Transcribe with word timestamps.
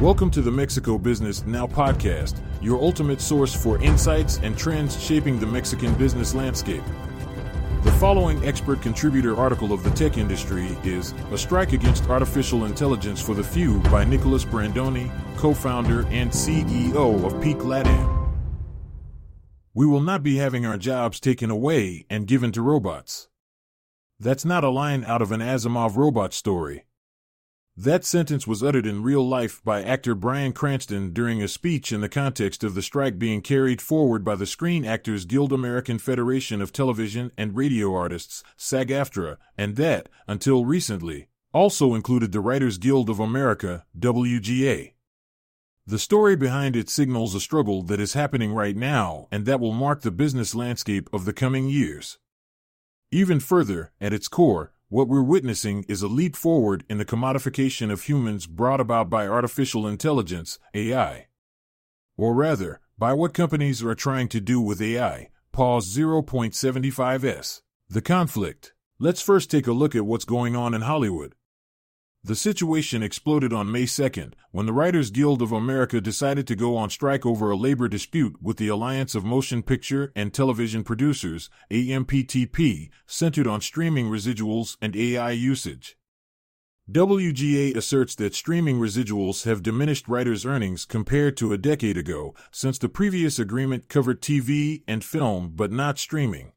Welcome 0.00 0.30
to 0.32 0.42
the 0.42 0.50
Mexico 0.50 0.98
Business 0.98 1.46
Now 1.46 1.66
podcast, 1.66 2.38
your 2.60 2.78
ultimate 2.78 3.18
source 3.18 3.54
for 3.54 3.82
insights 3.82 4.38
and 4.42 4.54
trends 4.54 5.02
shaping 5.02 5.40
the 5.40 5.46
Mexican 5.46 5.94
business 5.94 6.34
landscape. 6.34 6.82
The 7.82 7.92
following 7.92 8.44
expert 8.44 8.82
contributor 8.82 9.38
article 9.38 9.72
of 9.72 9.82
the 9.82 9.88
tech 9.88 10.18
industry 10.18 10.76
is 10.84 11.14
A 11.32 11.38
Strike 11.38 11.72
Against 11.72 12.10
Artificial 12.10 12.66
Intelligence 12.66 13.22
for 13.22 13.32
the 13.32 13.42
Few 13.42 13.80
by 13.84 14.04
Nicolás 14.04 14.44
Brandoni, 14.44 15.10
co 15.38 15.54
founder 15.54 16.06
and 16.08 16.30
CEO 16.30 17.24
of 17.24 17.42
Peek 17.42 17.56
Latam. 17.56 18.34
We 19.72 19.86
will 19.86 20.02
not 20.02 20.22
be 20.22 20.36
having 20.36 20.66
our 20.66 20.76
jobs 20.76 21.18
taken 21.20 21.50
away 21.50 22.04
and 22.10 22.26
given 22.26 22.52
to 22.52 22.60
robots. 22.60 23.28
That's 24.20 24.44
not 24.44 24.62
a 24.62 24.68
line 24.68 25.04
out 25.04 25.22
of 25.22 25.32
an 25.32 25.40
Asimov 25.40 25.96
robot 25.96 26.34
story. 26.34 26.85
That 27.78 28.06
sentence 28.06 28.46
was 28.46 28.62
uttered 28.62 28.86
in 28.86 29.02
real 29.02 29.26
life 29.28 29.62
by 29.62 29.82
actor 29.82 30.14
Bryan 30.14 30.54
Cranston 30.54 31.12
during 31.12 31.42
a 31.42 31.48
speech 31.48 31.92
in 31.92 32.00
the 32.00 32.08
context 32.08 32.64
of 32.64 32.74
the 32.74 32.80
strike 32.80 33.18
being 33.18 33.42
carried 33.42 33.82
forward 33.82 34.24
by 34.24 34.34
the 34.34 34.46
Screen 34.46 34.86
Actors 34.86 35.26
Guild 35.26 35.52
American 35.52 35.98
Federation 35.98 36.62
of 36.62 36.72
Television 36.72 37.32
and 37.36 37.54
Radio 37.54 37.94
Artists, 37.94 38.42
SAG 38.56 38.88
AFTRA, 38.88 39.36
and 39.58 39.76
that, 39.76 40.08
until 40.26 40.64
recently, 40.64 41.28
also 41.52 41.94
included 41.94 42.32
the 42.32 42.40
Writers 42.40 42.78
Guild 42.78 43.10
of 43.10 43.20
America, 43.20 43.84
WGA. 43.98 44.94
The 45.86 45.98
story 45.98 46.34
behind 46.34 46.76
it 46.76 46.88
signals 46.88 47.34
a 47.34 47.40
struggle 47.40 47.82
that 47.82 48.00
is 48.00 48.14
happening 48.14 48.54
right 48.54 48.74
now 48.74 49.28
and 49.30 49.44
that 49.44 49.60
will 49.60 49.74
mark 49.74 50.00
the 50.00 50.10
business 50.10 50.54
landscape 50.54 51.10
of 51.12 51.26
the 51.26 51.34
coming 51.34 51.68
years. 51.68 52.16
Even 53.10 53.38
further, 53.38 53.92
at 54.00 54.14
its 54.14 54.28
core, 54.28 54.72
what 54.88 55.08
we're 55.08 55.22
witnessing 55.22 55.84
is 55.88 56.02
a 56.02 56.06
leap 56.08 56.36
forward 56.36 56.84
in 56.88 56.98
the 56.98 57.04
commodification 57.04 57.90
of 57.90 58.02
humans 58.02 58.46
brought 58.46 58.80
about 58.80 59.10
by 59.10 59.26
artificial 59.26 59.84
intelligence, 59.84 60.60
AI. 60.74 61.26
Or 62.16 62.34
rather, 62.34 62.80
by 62.96 63.12
what 63.12 63.34
companies 63.34 63.82
are 63.82 63.96
trying 63.96 64.28
to 64.28 64.40
do 64.40 64.60
with 64.60 64.80
AI. 64.80 65.30
Pause 65.50 65.96
0.75s. 65.96 67.62
The 67.88 68.00
conflict. 68.00 68.74
Let's 69.00 69.20
first 69.20 69.50
take 69.50 69.66
a 69.66 69.72
look 69.72 69.96
at 69.96 70.06
what's 70.06 70.24
going 70.24 70.54
on 70.54 70.72
in 70.72 70.82
Hollywood. 70.82 71.34
The 72.26 72.34
situation 72.34 73.04
exploded 73.04 73.52
on 73.52 73.70
May 73.70 73.84
2nd 73.84 74.32
when 74.50 74.66
the 74.66 74.72
Writers 74.72 75.12
Guild 75.12 75.42
of 75.42 75.52
America 75.52 76.00
decided 76.00 76.44
to 76.48 76.56
go 76.56 76.76
on 76.76 76.90
strike 76.90 77.24
over 77.24 77.52
a 77.52 77.56
labor 77.56 77.86
dispute 77.86 78.42
with 78.42 78.56
the 78.56 78.66
Alliance 78.66 79.14
of 79.14 79.24
Motion 79.24 79.62
Picture 79.62 80.10
and 80.16 80.34
Television 80.34 80.82
Producers, 80.82 81.48
AMPTP, 81.70 82.90
centered 83.06 83.46
on 83.46 83.60
streaming 83.60 84.06
residuals 84.06 84.76
and 84.82 84.96
AI 84.96 85.30
usage. 85.30 85.96
WGA 86.90 87.76
asserts 87.76 88.16
that 88.16 88.34
streaming 88.34 88.80
residuals 88.80 89.44
have 89.44 89.62
diminished 89.62 90.08
writers' 90.08 90.44
earnings 90.44 90.84
compared 90.84 91.36
to 91.36 91.52
a 91.52 91.58
decade 91.58 91.96
ago, 91.96 92.34
since 92.50 92.76
the 92.76 92.88
previous 92.88 93.38
agreement 93.38 93.88
covered 93.88 94.20
TV 94.20 94.82
and 94.88 95.04
film 95.04 95.52
but 95.54 95.70
not 95.70 95.96
streaming. 95.96 96.50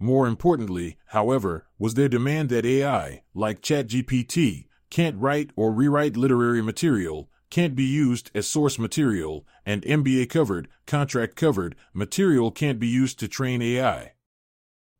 More 0.00 0.26
importantly, 0.26 0.98
however, 1.06 1.68
was 1.78 1.94
their 1.94 2.08
demand 2.08 2.48
that 2.48 2.66
AI, 2.66 3.22
like 3.32 3.62
ChatGPT, 3.62 4.66
can't 4.92 5.16
write 5.16 5.50
or 5.56 5.72
rewrite 5.72 6.18
literary 6.18 6.60
material, 6.60 7.30
can't 7.48 7.74
be 7.74 7.82
used 7.82 8.30
as 8.34 8.46
source 8.46 8.78
material, 8.78 9.46
and 9.64 9.82
MBA 9.84 10.28
covered, 10.28 10.68
contract 10.86 11.34
covered, 11.34 11.74
material 11.94 12.50
can't 12.50 12.78
be 12.78 12.88
used 12.88 13.18
to 13.18 13.26
train 13.26 13.62
AI. 13.62 14.12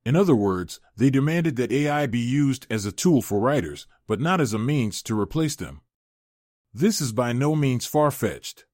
In 0.06 0.16
other 0.16 0.34
words, 0.34 0.80
they 0.96 1.10
demanded 1.10 1.56
that 1.56 1.70
AI 1.70 2.06
be 2.06 2.18
used 2.18 2.66
as 2.70 2.86
a 2.86 2.90
tool 2.90 3.20
for 3.20 3.38
writers, 3.38 3.86
but 4.06 4.18
not 4.18 4.40
as 4.40 4.54
a 4.54 4.58
means 4.58 5.02
to 5.02 5.20
replace 5.20 5.56
them. 5.56 5.82
This 6.72 7.02
is 7.02 7.12
by 7.12 7.34
no 7.34 7.54
means 7.54 7.84
far 7.84 8.10
fetched. 8.10 8.64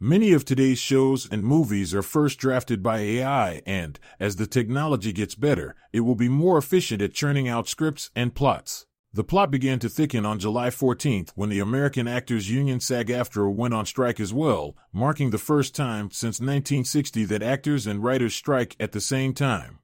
Many 0.00 0.32
of 0.32 0.44
today's 0.44 0.80
shows 0.80 1.28
and 1.30 1.44
movies 1.44 1.94
are 1.94 2.02
first 2.02 2.40
drafted 2.40 2.82
by 2.82 2.98
AI, 2.98 3.62
and, 3.64 4.00
as 4.18 4.34
the 4.34 4.48
technology 4.48 5.12
gets 5.12 5.36
better, 5.36 5.76
it 5.92 6.00
will 6.00 6.16
be 6.16 6.28
more 6.28 6.58
efficient 6.58 7.00
at 7.00 7.14
churning 7.14 7.46
out 7.46 7.68
scripts 7.68 8.10
and 8.16 8.34
plots. 8.34 8.86
The 9.14 9.22
plot 9.22 9.52
began 9.52 9.78
to 9.78 9.88
thicken 9.88 10.26
on 10.26 10.40
July 10.40 10.70
14th 10.70 11.30
when 11.36 11.48
the 11.48 11.60
American 11.60 12.08
Actors 12.08 12.50
Union 12.50 12.80
SAG 12.80 13.10
AFTRA 13.10 13.48
went 13.54 13.72
on 13.72 13.86
strike 13.86 14.18
as 14.18 14.34
well, 14.34 14.74
marking 14.92 15.30
the 15.30 15.38
first 15.38 15.72
time 15.72 16.10
since 16.10 16.40
1960 16.40 17.24
that 17.26 17.40
actors 17.40 17.86
and 17.86 18.02
writers 18.02 18.34
strike 18.34 18.74
at 18.80 18.90
the 18.90 19.00
same 19.00 19.32
time. 19.32 19.78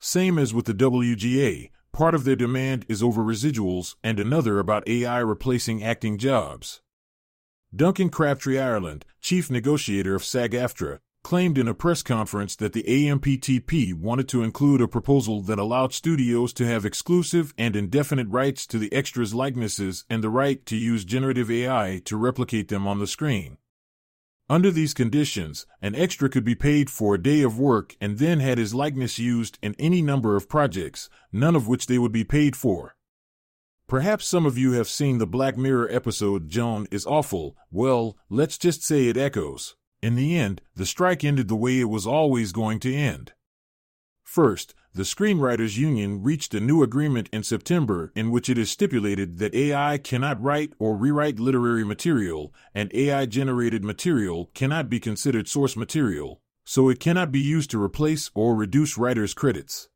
Same 0.00 0.40
as 0.40 0.52
with 0.52 0.64
the 0.64 0.74
WGA, 0.74 1.70
part 1.92 2.16
of 2.16 2.24
their 2.24 2.34
demand 2.34 2.84
is 2.88 3.00
over 3.00 3.22
residuals 3.22 3.94
and 4.02 4.18
another 4.18 4.58
about 4.58 4.88
AI 4.88 5.20
replacing 5.20 5.84
acting 5.84 6.18
jobs. 6.18 6.80
Duncan 7.72 8.10
Crabtree 8.10 8.58
Ireland, 8.58 9.04
chief 9.20 9.52
negotiator 9.52 10.16
of 10.16 10.24
SAG 10.24 10.50
AFTRA, 10.50 10.98
claimed 11.22 11.56
in 11.56 11.68
a 11.68 11.74
press 11.74 12.02
conference 12.02 12.56
that 12.56 12.72
the 12.72 12.82
AMPTP 12.82 13.94
wanted 13.94 14.28
to 14.28 14.42
include 14.42 14.80
a 14.80 14.88
proposal 14.88 15.40
that 15.42 15.58
allowed 15.58 15.92
studios 15.92 16.52
to 16.52 16.66
have 16.66 16.84
exclusive 16.84 17.54
and 17.56 17.76
indefinite 17.76 18.28
rights 18.28 18.66
to 18.66 18.78
the 18.78 18.92
extras' 18.92 19.34
likenesses 19.34 20.04
and 20.10 20.22
the 20.22 20.30
right 20.30 20.64
to 20.66 20.76
use 20.76 21.04
generative 21.04 21.50
AI 21.50 22.02
to 22.04 22.16
replicate 22.16 22.68
them 22.68 22.86
on 22.86 22.98
the 22.98 23.06
screen. 23.06 23.56
Under 24.50 24.70
these 24.70 24.92
conditions, 24.92 25.66
an 25.80 25.94
extra 25.94 26.28
could 26.28 26.44
be 26.44 26.54
paid 26.54 26.90
for 26.90 27.14
a 27.14 27.22
day 27.22 27.42
of 27.42 27.58
work 27.58 27.96
and 28.00 28.18
then 28.18 28.40
had 28.40 28.58
his 28.58 28.74
likeness 28.74 29.18
used 29.18 29.58
in 29.62 29.74
any 29.78 30.02
number 30.02 30.36
of 30.36 30.48
projects, 30.48 31.08
none 31.32 31.56
of 31.56 31.68
which 31.68 31.86
they 31.86 31.98
would 31.98 32.12
be 32.12 32.24
paid 32.24 32.56
for. 32.56 32.94
Perhaps 33.86 34.26
some 34.26 34.44
of 34.44 34.58
you 34.58 34.72
have 34.72 34.88
seen 34.88 35.18
the 35.18 35.26
Black 35.26 35.56
Mirror 35.56 35.88
episode 35.90 36.48
Joan 36.48 36.86
is 36.90 37.06
awful. 37.06 37.56
Well, 37.70 38.16
let's 38.28 38.58
just 38.58 38.82
say 38.82 39.08
it 39.08 39.16
echoes. 39.16 39.76
In 40.02 40.16
the 40.16 40.36
end, 40.36 40.60
the 40.74 40.84
strike 40.84 41.22
ended 41.22 41.46
the 41.46 41.54
way 41.54 41.78
it 41.78 41.84
was 41.84 42.08
always 42.08 42.50
going 42.50 42.80
to 42.80 42.92
end. 42.92 43.32
First, 44.24 44.74
the 44.92 45.04
Screenwriters 45.04 45.78
Union 45.78 46.22
reached 46.22 46.54
a 46.54 46.60
new 46.60 46.82
agreement 46.82 47.28
in 47.32 47.44
September 47.44 48.12
in 48.16 48.32
which 48.32 48.50
it 48.50 48.58
is 48.58 48.70
stipulated 48.70 49.38
that 49.38 49.54
AI 49.54 49.98
cannot 49.98 50.42
write 50.42 50.72
or 50.80 50.96
rewrite 50.96 51.38
literary 51.38 51.84
material, 51.84 52.52
and 52.74 52.92
AI 52.92 53.26
generated 53.26 53.84
material 53.84 54.50
cannot 54.54 54.88
be 54.90 54.98
considered 54.98 55.46
source 55.46 55.76
material, 55.76 56.40
so 56.64 56.88
it 56.88 56.98
cannot 56.98 57.30
be 57.30 57.40
used 57.40 57.70
to 57.70 57.82
replace 57.82 58.30
or 58.34 58.56
reduce 58.56 58.98
writers' 58.98 59.34
credits. 59.34 59.88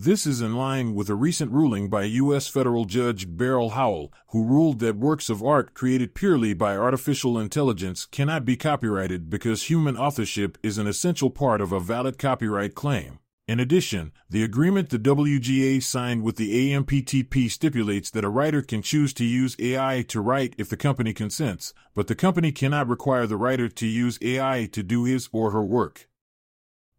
This 0.00 0.28
is 0.28 0.40
in 0.40 0.54
line 0.54 0.94
with 0.94 1.08
a 1.08 1.16
recent 1.16 1.50
ruling 1.50 1.90
by 1.90 2.04
U.S. 2.04 2.46
federal 2.46 2.84
judge 2.84 3.36
Beryl 3.36 3.70
Howell, 3.70 4.12
who 4.28 4.44
ruled 4.44 4.78
that 4.78 4.94
works 4.94 5.28
of 5.28 5.42
art 5.42 5.74
created 5.74 6.14
purely 6.14 6.54
by 6.54 6.76
artificial 6.76 7.36
intelligence 7.36 8.06
cannot 8.06 8.44
be 8.44 8.56
copyrighted 8.56 9.28
because 9.28 9.64
human 9.64 9.96
authorship 9.96 10.56
is 10.62 10.78
an 10.78 10.86
essential 10.86 11.30
part 11.30 11.60
of 11.60 11.72
a 11.72 11.80
valid 11.80 12.16
copyright 12.16 12.76
claim. 12.76 13.18
In 13.48 13.58
addition, 13.58 14.12
the 14.30 14.44
agreement 14.44 14.90
the 14.90 15.00
WGA 15.00 15.82
signed 15.82 16.22
with 16.22 16.36
the 16.36 16.70
AMPTP 16.70 17.50
stipulates 17.50 18.08
that 18.12 18.24
a 18.24 18.28
writer 18.28 18.62
can 18.62 18.82
choose 18.82 19.12
to 19.14 19.24
use 19.24 19.56
AI 19.58 20.04
to 20.06 20.20
write 20.20 20.54
if 20.58 20.68
the 20.68 20.76
company 20.76 21.12
consents, 21.12 21.74
but 21.96 22.06
the 22.06 22.14
company 22.14 22.52
cannot 22.52 22.86
require 22.86 23.26
the 23.26 23.36
writer 23.36 23.68
to 23.68 23.86
use 23.88 24.16
AI 24.22 24.68
to 24.70 24.84
do 24.84 25.06
his 25.06 25.28
or 25.32 25.50
her 25.50 25.64
work. 25.64 26.06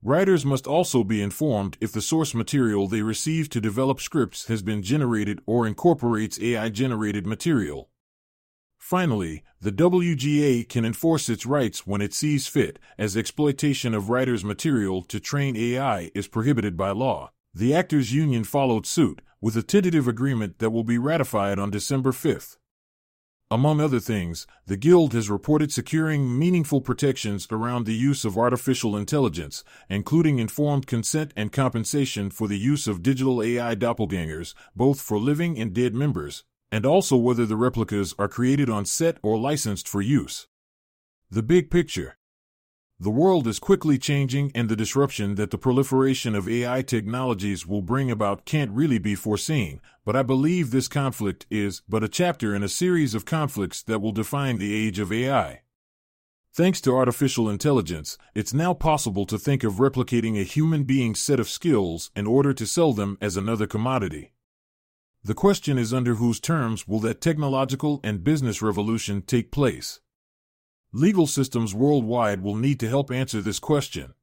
Writers 0.02 0.46
must 0.46 0.66
also 0.66 1.04
be 1.04 1.22
informed 1.22 1.78
if 1.82 1.92
the 1.92 2.02
source 2.02 2.34
material 2.34 2.88
they 2.88 3.02
receive 3.02 3.50
to 3.50 3.60
develop 3.60 4.00
scripts 4.00 4.46
has 4.46 4.62
been 4.62 4.82
generated 4.82 5.42
or 5.46 5.68
incorporates 5.68 6.40
AI 6.40 6.70
generated 6.70 7.28
material. 7.28 7.90
Finally, 8.78 9.44
the 9.60 9.74
WGA 9.74 10.68
can 10.70 10.86
enforce 10.86 11.28
its 11.28 11.46
rights 11.46 11.86
when 11.86 12.00
it 12.00 12.14
sees 12.14 12.48
fit, 12.48 12.80
as 12.98 13.18
exploitation 13.18 13.94
of 13.94 14.10
writers' 14.10 14.46
material 14.46 15.02
to 15.04 15.20
train 15.20 15.58
AI 15.58 16.10
is 16.16 16.30
prohibited 16.30 16.78
by 16.78 16.92
law. 16.92 17.32
The 17.54 17.76
Actors 17.76 18.14
Union 18.14 18.46
followed 18.46 18.86
suit, 18.86 19.22
with 19.42 19.58
a 19.58 19.64
tentative 19.64 20.08
agreement 20.08 20.60
that 20.60 20.70
will 20.70 20.86
be 20.86 20.98
ratified 20.98 21.60
on 21.60 21.72
December 21.72 22.14
5th. 22.14 22.56
Among 23.52 23.82
other 23.82 24.00
things, 24.00 24.46
the 24.68 24.78
Guild 24.78 25.14
has 25.14 25.28
reported 25.28 25.72
securing 25.72 26.38
meaningful 26.38 26.82
protections 26.82 27.48
around 27.50 27.88
the 27.88 27.96
use 27.96 28.24
of 28.24 28.38
artificial 28.38 28.96
intelligence, 28.96 29.64
including 29.90 30.38
informed 30.38 30.86
consent 30.86 31.34
and 31.36 31.52
compensation 31.52 32.30
for 32.30 32.48
the 32.48 32.60
use 32.60 32.88
of 32.88 33.02
digital 33.02 33.42
AI 33.42 33.74
doppelgangers, 33.74 34.54
both 34.76 35.02
for 35.02 35.18
living 35.18 35.58
and 35.58 35.74
dead 35.74 35.96
members, 35.96 36.44
and 36.72 36.86
also 36.86 37.18
whether 37.18 37.48
the 37.48 37.56
replicas 37.56 38.14
are 38.20 38.28
created 38.28 38.70
on 38.70 38.86
set 38.86 39.18
or 39.24 39.40
licensed 39.40 39.88
for 39.88 40.04
use. 40.04 40.48
The 41.32 41.42
big 41.42 41.72
picture. 41.72 42.19
The 43.02 43.10
world 43.10 43.48
is 43.48 43.60
quickly 43.60 43.98
changing, 43.98 44.52
and 44.54 44.68
the 44.68 44.76
disruption 44.76 45.36
that 45.36 45.52
the 45.52 45.58
proliferation 45.58 46.36
of 46.36 46.50
AI 46.50 46.82
technologies 46.82 47.66
will 47.66 47.82
bring 47.82 48.12
about 48.12 48.44
can't 48.44 48.72
really 48.72 48.98
be 49.00 49.16
foreseen, 49.16 49.80
but 50.04 50.18
I 50.18 50.24
believe 50.24 50.72
this 50.72 50.90
conflict 50.90 51.46
is 51.50 51.82
but 51.88 52.04
a 52.04 52.10
chapter 52.10 52.54
in 52.54 52.62
a 52.62 52.68
series 52.68 53.16
of 53.16 53.24
conflicts 53.24 53.82
that 53.84 54.02
will 54.02 54.12
define 54.12 54.58
the 54.58 54.76
age 54.76 55.00
of 55.00 55.14
AI. 55.14 55.62
Thanks 56.54 56.82
to 56.82 56.94
artificial 56.94 57.50
intelligence, 57.50 58.18
it's 58.36 58.54
now 58.54 58.74
possible 58.74 59.26
to 59.28 59.38
think 59.38 59.64
of 59.64 59.76
replicating 59.76 60.38
a 60.38 60.44
human 60.44 60.84
being's 60.84 61.22
set 61.22 61.40
of 61.40 61.48
skills 61.48 62.12
in 62.18 62.28
order 62.28 62.52
to 62.54 62.68
sell 62.68 62.92
them 62.92 63.18
as 63.22 63.38
another 63.38 63.66
commodity. 63.66 64.34
The 65.24 65.34
question 65.34 65.78
is 65.78 65.94
under 65.94 66.16
whose 66.16 66.42
terms 66.42 66.86
will 66.86 67.00
that 67.02 67.22
technological 67.22 68.02
and 68.04 68.26
business 68.26 68.62
revolution 68.62 69.22
take 69.22 69.52
place? 69.52 70.02
Legal 70.92 71.28
systems 71.28 71.76
worldwide 71.76 72.42
will 72.42 72.56
need 72.56 72.80
to 72.80 72.90
help 72.90 73.12
answer 73.12 73.42
this 73.42 73.60
question. 73.60 74.16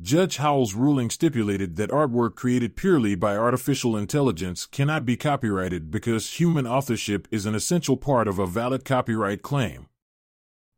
Judge 0.00 0.36
Howell's 0.36 0.74
ruling 0.74 1.10
stipulated 1.10 1.74
that 1.74 1.90
artwork 1.90 2.36
created 2.36 2.76
purely 2.76 3.16
by 3.16 3.36
artificial 3.36 3.96
intelligence 3.96 4.64
cannot 4.64 5.04
be 5.04 5.16
copyrighted 5.16 5.90
because 5.90 6.38
human 6.38 6.68
authorship 6.68 7.26
is 7.32 7.46
an 7.46 7.56
essential 7.56 7.96
part 7.96 8.28
of 8.28 8.38
a 8.38 8.46
valid 8.46 8.84
copyright 8.84 9.42
claim. 9.42 9.88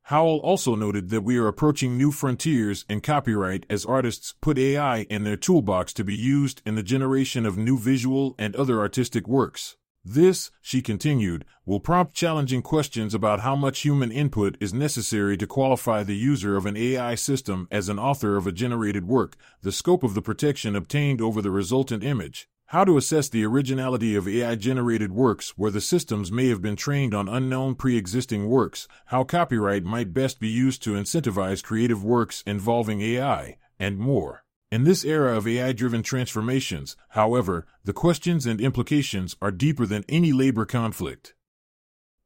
Howell 0.04 0.38
also 0.38 0.74
noted 0.74 1.10
that 1.10 1.20
we 1.20 1.36
are 1.36 1.48
approaching 1.48 1.98
new 1.98 2.10
frontiers 2.10 2.86
in 2.88 3.02
copyright 3.02 3.66
as 3.68 3.84
artists 3.84 4.34
put 4.40 4.58
AI 4.58 5.02
in 5.10 5.24
their 5.24 5.36
toolbox 5.36 5.92
to 5.94 6.04
be 6.04 6.14
used 6.14 6.62
in 6.64 6.76
the 6.76 6.82
generation 6.82 7.44
of 7.44 7.58
new 7.58 7.78
visual 7.78 8.34
and 8.38 8.56
other 8.56 8.80
artistic 8.80 9.28
works. 9.28 9.76
This, 10.06 10.50
she 10.60 10.82
continued, 10.82 11.46
will 11.64 11.80
prompt 11.80 12.12
challenging 12.12 12.60
questions 12.60 13.14
about 13.14 13.40
how 13.40 13.56
much 13.56 13.80
human 13.80 14.12
input 14.12 14.58
is 14.60 14.74
necessary 14.74 15.38
to 15.38 15.46
qualify 15.46 16.02
the 16.02 16.14
user 16.14 16.58
of 16.58 16.66
an 16.66 16.76
AI 16.76 17.14
system 17.14 17.66
as 17.70 17.88
an 17.88 17.98
author 17.98 18.36
of 18.36 18.46
a 18.46 18.52
generated 18.52 19.08
work, 19.08 19.34
the 19.62 19.72
scope 19.72 20.02
of 20.02 20.12
the 20.12 20.20
protection 20.20 20.76
obtained 20.76 21.22
over 21.22 21.40
the 21.40 21.50
resultant 21.50 22.04
image, 22.04 22.50
how 22.66 22.84
to 22.84 22.98
assess 22.98 23.30
the 23.30 23.46
originality 23.46 24.14
of 24.14 24.28
AI 24.28 24.56
generated 24.56 25.10
works 25.10 25.56
where 25.56 25.70
the 25.70 25.80
systems 25.80 26.30
may 26.30 26.48
have 26.48 26.60
been 26.60 26.76
trained 26.76 27.14
on 27.14 27.26
unknown 27.26 27.74
pre 27.74 27.96
existing 27.96 28.46
works, 28.46 28.86
how 29.06 29.24
copyright 29.24 29.84
might 29.84 30.12
best 30.12 30.38
be 30.38 30.48
used 30.48 30.82
to 30.82 30.92
incentivize 30.92 31.64
creative 31.64 32.04
works 32.04 32.42
involving 32.46 33.00
AI, 33.00 33.56
and 33.78 33.98
more. 33.98 34.43
In 34.74 34.82
this 34.82 35.04
era 35.04 35.36
of 35.36 35.46
AI 35.46 35.70
driven 35.70 36.02
transformations, 36.02 36.96
however, 37.10 37.64
the 37.84 37.92
questions 37.92 38.44
and 38.44 38.60
implications 38.60 39.36
are 39.40 39.52
deeper 39.52 39.86
than 39.86 40.04
any 40.08 40.32
labor 40.32 40.64
conflict. 40.64 41.32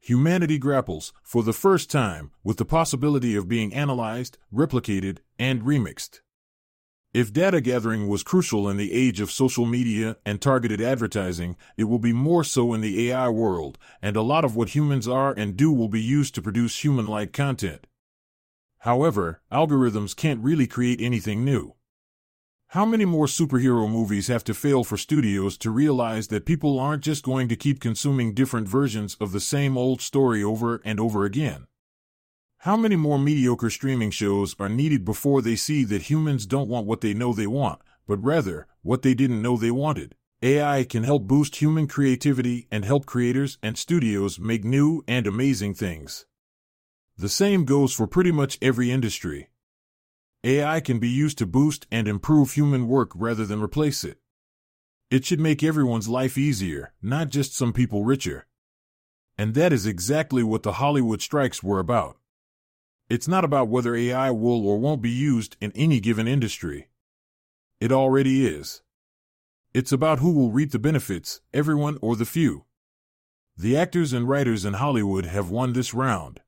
Humanity 0.01 0.57
grapples, 0.57 1.13
for 1.23 1.43
the 1.43 1.53
first 1.53 1.91
time, 1.91 2.31
with 2.43 2.57
the 2.57 2.65
possibility 2.65 3.37
of 3.37 3.51
being 3.51 3.75
analyzed, 3.75 4.39
replicated, 4.51 5.19
and 5.39 5.61
remixed. 5.61 6.21
If 7.13 7.35
data 7.35 7.61
gathering 7.61 8.09
was 8.09 8.23
crucial 8.23 8.67
in 8.67 8.79
the 8.79 8.95
age 8.95 9.21
of 9.21 9.31
social 9.31 9.67
media 9.67 10.17
and 10.25 10.41
targeted 10.41 10.81
advertising, 10.81 11.55
it 11.77 11.85
will 11.85 11.99
be 11.99 12.15
more 12.15 12.45
so 12.45 12.73
in 12.73 12.81
the 12.81 13.11
AI 13.11 13.29
world, 13.29 13.77
and 14.01 14.17
a 14.17 14.23
lot 14.23 14.47
of 14.47 14.57
what 14.57 14.71
humans 14.71 15.07
are 15.07 15.35
and 15.35 15.55
do 15.55 15.71
will 15.71 15.91
be 15.91 16.01
used 16.01 16.35
to 16.37 16.41
produce 16.41 16.83
human 16.83 17.07
like 17.07 17.35
content. 17.35 17.87
However, 18.79 19.43
algorithms 19.53 20.17
can't 20.17 20.43
really 20.43 20.67
create 20.67 21.03
anything 21.03 21.45
new. 21.45 21.75
How 22.73 22.85
many 22.85 23.07
more 23.07 23.25
superhero 23.25 23.91
movies 23.91 24.27
have 24.27 24.45
to 24.45 24.53
fail 24.53 24.85
for 24.85 24.99
studios 24.99 25.57
to 25.57 25.71
realize 25.71 26.29
that 26.29 26.45
people 26.45 26.79
aren't 26.79 27.03
just 27.03 27.25
going 27.25 27.49
to 27.49 27.57
keep 27.57 27.81
consuming 27.81 28.35
different 28.35 28.69
versions 28.69 29.17
of 29.23 29.33
the 29.33 29.41
same 29.41 29.79
old 29.79 30.03
story 30.03 30.45
over 30.45 30.83
and 30.85 31.01
over 31.01 31.25
again? 31.25 31.67
How 32.59 32.77
many 32.77 32.95
more 32.95 33.19
mediocre 33.19 33.71
streaming 33.71 34.11
shows 34.11 34.55
are 34.61 34.69
needed 34.69 35.03
before 35.03 35.41
they 35.41 35.57
see 35.57 35.83
that 35.85 36.11
humans 36.11 36.45
don't 36.45 36.69
want 36.69 36.87
what 36.87 37.01
they 37.01 37.15
know 37.15 37.33
they 37.33 37.47
want, 37.47 37.81
but 38.07 38.23
rather 38.23 38.67
what 38.83 39.01
they 39.01 39.15
didn't 39.15 39.41
know 39.41 39.57
they 39.57 39.71
wanted? 39.71 40.15
AI 40.43 40.85
can 40.85 41.05
help 41.05 41.23
boost 41.23 41.57
human 41.57 41.87
creativity 41.89 42.69
and 42.71 42.85
help 42.85 43.07
creators 43.07 43.57
and 43.63 43.79
studios 43.79 44.39
make 44.39 44.63
new 44.63 45.03
and 45.09 45.27
amazing 45.27 45.73
things. 45.73 46.27
The 47.17 47.31
same 47.31 47.65
goes 47.65 47.95
for 47.95 48.07
pretty 48.07 48.31
much 48.31 48.59
every 48.61 48.91
industry. 48.91 49.49
AI 50.45 50.81
can 50.81 50.99
be 50.99 51.09
used 51.09 51.39
to 51.39 51.47
boost 51.47 51.87
and 51.91 52.07
improve 52.07 52.53
human 52.53 52.87
work 52.87 53.11
rather 53.15 53.45
than 53.45 53.61
replace 53.61 54.05
it. 54.05 54.19
It 55.11 55.25
should 55.25 55.41
make 55.41 55.63
everyone's 55.63 56.09
life 56.09 56.39
easier, 56.39 56.93
not 57.03 57.31
just 57.31 57.57
some 57.57 57.73
people 57.73 58.05
richer. 58.05 58.47
And 59.37 59.55
that 59.55 59.73
is 59.73 59.87
exactly 59.87 60.43
what 60.43 60.63
the 60.63 60.75
Hollywood 60.75 61.23
strikes 61.23 61.63
were 61.63 61.79
about. 61.79 62.19
It's 63.09 63.27
not 63.27 63.45
about 63.45 63.69
whether 63.69 63.95
AI 63.95 64.31
will 64.31 64.67
or 64.67 64.79
won't 64.79 65.03
be 65.03 65.11
used 65.11 65.57
in 65.61 65.73
any 65.73 65.99
given 65.99 66.29
industry. 66.29 66.89
It 67.81 67.91
already 67.91 68.47
is. 68.47 68.83
It's 69.73 69.93
about 69.93 70.19
who 70.19 70.33
will 70.33 70.51
reap 70.51 70.73
the 70.73 70.79
benefits, 70.79 71.41
everyone 71.55 71.99
or 72.01 72.17
the 72.17 72.25
few. 72.25 72.65
The 73.57 73.77
actors 73.77 74.13
and 74.13 74.29
writers 74.29 74.65
in 74.65 74.75
Hollywood 74.75 75.25
have 75.25 75.51
won 75.51 75.73
this 75.73 75.95
round. 75.95 76.41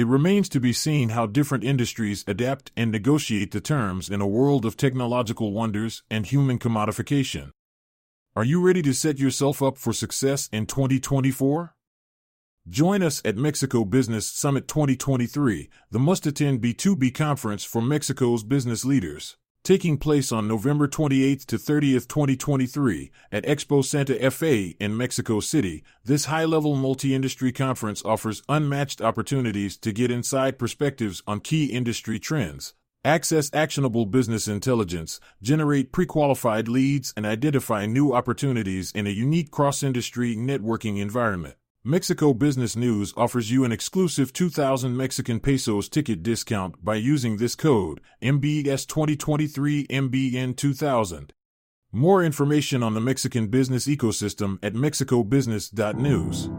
It 0.00 0.06
remains 0.06 0.48
to 0.48 0.60
be 0.60 0.72
seen 0.72 1.10
how 1.10 1.26
different 1.26 1.62
industries 1.62 2.24
adapt 2.26 2.72
and 2.74 2.90
negotiate 2.90 3.50
the 3.50 3.60
terms 3.60 4.08
in 4.08 4.22
a 4.22 4.26
world 4.26 4.64
of 4.64 4.74
technological 4.74 5.52
wonders 5.52 6.02
and 6.10 6.24
human 6.24 6.58
commodification. 6.58 7.50
Are 8.34 8.42
you 8.42 8.62
ready 8.62 8.80
to 8.80 8.94
set 8.94 9.18
yourself 9.18 9.62
up 9.62 9.76
for 9.76 9.92
success 9.92 10.48
in 10.54 10.64
2024? 10.64 11.74
Join 12.66 13.02
us 13.02 13.20
at 13.26 13.36
Mexico 13.36 13.84
Business 13.84 14.26
Summit 14.26 14.68
2023, 14.68 15.68
the 15.90 15.98
must 15.98 16.26
attend 16.26 16.62
B2B 16.62 17.12
conference 17.12 17.62
for 17.62 17.82
Mexico's 17.82 18.42
business 18.42 18.86
leaders 18.86 19.36
taking 19.62 19.98
place 19.98 20.32
on 20.32 20.48
November 20.48 20.88
28th 20.88 21.44
to 21.46 21.56
30th, 21.56 22.08
2023, 22.08 23.10
at 23.30 23.44
Expo 23.44 23.84
Santa 23.84 24.30
Fe 24.30 24.76
in 24.80 24.96
Mexico 24.96 25.40
City. 25.40 25.84
This 26.04 26.26
high 26.26 26.44
level 26.44 26.76
multi 26.76 27.14
industry 27.14 27.52
conference 27.52 28.02
offers 28.04 28.42
unmatched 28.48 29.00
opportunities 29.00 29.76
to 29.78 29.92
get 29.92 30.10
inside 30.10 30.58
perspectives 30.58 31.22
on 31.26 31.40
key 31.40 31.66
industry 31.66 32.18
trends. 32.18 32.74
Access 33.04 33.50
actionable 33.54 34.04
business 34.04 34.46
intelligence, 34.46 35.20
generate 35.42 35.92
pre 35.92 36.04
qualified 36.04 36.68
leads, 36.68 37.14
and 37.16 37.24
identify 37.24 37.86
new 37.86 38.12
opportunities 38.12 38.92
in 38.92 39.06
a 39.06 39.10
unique 39.10 39.50
cross 39.50 39.82
industry 39.82 40.36
networking 40.36 40.98
environment. 40.98 41.54
Mexico 41.84 42.34
Business 42.34 42.76
News 42.76 43.14
offers 43.16 43.50
you 43.50 43.64
an 43.64 43.72
exclusive 43.72 44.34
2,000 44.34 44.94
Mexican 44.94 45.40
pesos 45.40 45.88
ticket 45.88 46.22
discount 46.22 46.84
by 46.84 46.96
using 46.96 47.38
this 47.38 47.54
code, 47.54 48.02
MBS 48.20 48.86
2023 48.86 49.86
MBN 49.86 50.54
2000. 50.54 51.32
More 51.90 52.22
information 52.22 52.82
on 52.82 52.92
the 52.92 53.00
Mexican 53.00 53.46
business 53.46 53.86
ecosystem 53.86 54.58
at 54.62 54.74
mexicobusiness.news. 54.74 56.50